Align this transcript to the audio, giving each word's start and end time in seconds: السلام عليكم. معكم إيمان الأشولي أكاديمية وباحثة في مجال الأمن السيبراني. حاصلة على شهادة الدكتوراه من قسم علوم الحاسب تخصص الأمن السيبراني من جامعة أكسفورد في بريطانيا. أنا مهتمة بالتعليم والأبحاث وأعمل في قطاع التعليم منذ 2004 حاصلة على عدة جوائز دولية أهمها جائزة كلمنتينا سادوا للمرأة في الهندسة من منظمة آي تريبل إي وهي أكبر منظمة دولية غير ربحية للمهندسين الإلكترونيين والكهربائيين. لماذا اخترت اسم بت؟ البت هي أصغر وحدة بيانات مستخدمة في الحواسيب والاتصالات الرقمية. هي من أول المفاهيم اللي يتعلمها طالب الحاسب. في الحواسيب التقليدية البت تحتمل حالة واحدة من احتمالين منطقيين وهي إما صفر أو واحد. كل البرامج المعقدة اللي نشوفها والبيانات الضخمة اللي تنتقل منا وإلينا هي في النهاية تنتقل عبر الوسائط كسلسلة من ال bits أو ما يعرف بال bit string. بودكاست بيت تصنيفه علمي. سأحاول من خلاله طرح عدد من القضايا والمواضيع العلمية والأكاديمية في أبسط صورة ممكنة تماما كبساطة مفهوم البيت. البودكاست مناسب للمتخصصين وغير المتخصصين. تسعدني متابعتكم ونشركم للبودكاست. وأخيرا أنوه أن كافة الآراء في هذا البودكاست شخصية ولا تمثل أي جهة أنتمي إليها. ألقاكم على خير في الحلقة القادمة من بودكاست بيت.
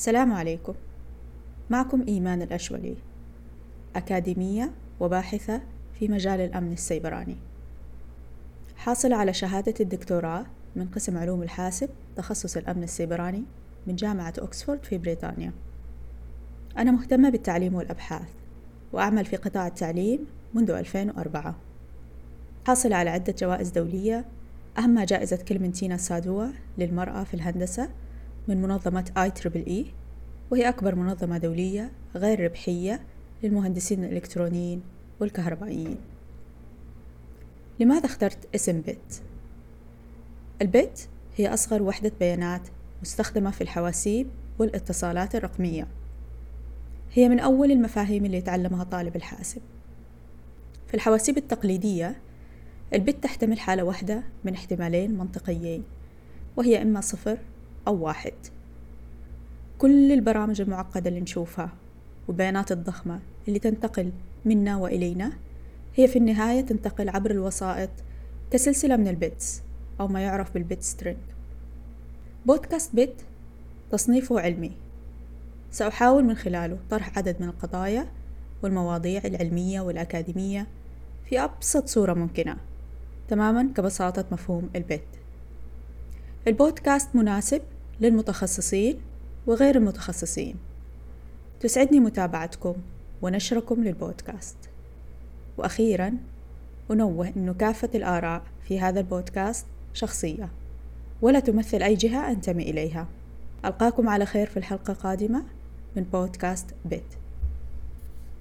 السلام 0.00 0.32
عليكم. 0.32 0.74
معكم 1.70 2.04
إيمان 2.08 2.42
الأشولي 2.42 2.96
أكاديمية 3.96 4.72
وباحثة 5.00 5.60
في 5.98 6.08
مجال 6.08 6.40
الأمن 6.40 6.72
السيبراني. 6.72 7.36
حاصلة 8.76 9.16
على 9.16 9.32
شهادة 9.32 9.74
الدكتوراه 9.80 10.46
من 10.76 10.86
قسم 10.86 11.18
علوم 11.18 11.42
الحاسب 11.42 11.88
تخصص 12.16 12.56
الأمن 12.56 12.82
السيبراني 12.82 13.42
من 13.86 13.96
جامعة 13.96 14.34
أكسفورد 14.38 14.84
في 14.84 14.98
بريطانيا. 14.98 15.52
أنا 16.78 16.90
مهتمة 16.90 17.30
بالتعليم 17.30 17.74
والأبحاث 17.74 18.28
وأعمل 18.92 19.24
في 19.24 19.36
قطاع 19.36 19.66
التعليم 19.66 20.26
منذ 20.54 20.70
2004 20.70 21.54
حاصلة 22.66 22.96
على 22.96 23.10
عدة 23.10 23.34
جوائز 23.38 23.70
دولية 23.70 24.24
أهمها 24.78 25.04
جائزة 25.04 25.36
كلمنتينا 25.36 25.96
سادوا 25.96 26.46
للمرأة 26.78 27.24
في 27.24 27.34
الهندسة 27.34 27.88
من 28.48 28.62
منظمة 28.62 29.10
آي 29.16 29.30
تريبل 29.30 29.66
إي 29.66 29.86
وهي 30.50 30.68
أكبر 30.68 30.94
منظمة 30.94 31.38
دولية 31.38 31.90
غير 32.14 32.44
ربحية 32.44 33.00
للمهندسين 33.42 34.04
الإلكترونيين 34.04 34.82
والكهربائيين. 35.20 35.96
لماذا 37.80 38.06
اخترت 38.06 38.54
اسم 38.54 38.80
بت؟ 38.80 39.22
البت 40.62 41.08
هي 41.36 41.54
أصغر 41.54 41.82
وحدة 41.82 42.12
بيانات 42.20 42.68
مستخدمة 43.02 43.50
في 43.50 43.60
الحواسيب 43.60 44.26
والاتصالات 44.58 45.34
الرقمية. 45.34 45.86
هي 47.12 47.28
من 47.28 47.40
أول 47.40 47.70
المفاهيم 47.70 48.24
اللي 48.24 48.36
يتعلمها 48.36 48.84
طالب 48.84 49.16
الحاسب. 49.16 49.60
في 50.88 50.94
الحواسيب 50.94 51.36
التقليدية 51.36 52.16
البت 52.94 53.22
تحتمل 53.22 53.58
حالة 53.60 53.82
واحدة 53.82 54.22
من 54.44 54.54
احتمالين 54.54 55.18
منطقيين 55.18 55.84
وهي 56.56 56.82
إما 56.82 57.00
صفر 57.00 57.38
أو 57.90 58.04
واحد. 58.04 58.32
كل 59.78 60.12
البرامج 60.12 60.60
المعقدة 60.60 61.08
اللي 61.08 61.20
نشوفها 61.20 61.70
والبيانات 62.28 62.72
الضخمة 62.72 63.20
اللي 63.48 63.58
تنتقل 63.58 64.12
منا 64.44 64.76
وإلينا 64.76 65.32
هي 65.94 66.08
في 66.08 66.18
النهاية 66.18 66.60
تنتقل 66.60 67.08
عبر 67.08 67.30
الوسائط 67.30 67.90
كسلسلة 68.50 68.96
من 68.96 69.08
ال 69.08 69.19
bits 69.19 69.62
أو 70.00 70.08
ما 70.08 70.20
يعرف 70.20 70.54
بال 70.54 70.65
bit 70.65 70.82
string. 70.82 71.18
بودكاست 72.46 72.94
بيت 72.94 73.22
تصنيفه 73.92 74.40
علمي. 74.40 74.72
سأحاول 75.70 76.24
من 76.24 76.34
خلاله 76.34 76.78
طرح 76.90 77.18
عدد 77.18 77.36
من 77.40 77.48
القضايا 77.48 78.06
والمواضيع 78.62 79.22
العلمية 79.24 79.80
والأكاديمية 79.80 80.66
في 81.28 81.44
أبسط 81.44 81.88
صورة 81.88 82.14
ممكنة 82.14 82.56
تماما 83.28 83.72
كبساطة 83.76 84.24
مفهوم 84.32 84.70
البيت. 84.76 85.04
البودكاست 86.46 87.16
مناسب 87.16 87.62
للمتخصصين 88.00 89.00
وغير 89.46 89.76
المتخصصين. 89.76 90.56
تسعدني 91.60 92.00
متابعتكم 92.00 92.74
ونشركم 93.22 93.84
للبودكاست. 93.84 94.56
وأخيرا 95.58 96.16
أنوه 96.90 97.32
أن 97.36 97.54
كافة 97.54 97.90
الآراء 97.94 98.42
في 98.68 98.80
هذا 98.80 99.00
البودكاست 99.00 99.66
شخصية 99.94 100.48
ولا 101.22 101.40
تمثل 101.40 101.82
أي 101.82 101.94
جهة 101.94 102.30
أنتمي 102.30 102.62
إليها. 102.62 103.06
ألقاكم 103.64 104.08
على 104.08 104.26
خير 104.26 104.46
في 104.46 104.56
الحلقة 104.56 104.90
القادمة 104.90 105.42
من 105.96 106.02
بودكاست 106.02 106.66
بيت. 106.84 107.19